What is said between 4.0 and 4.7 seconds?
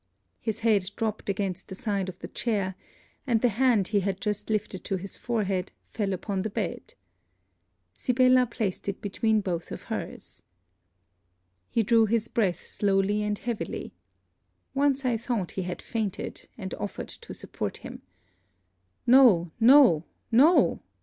just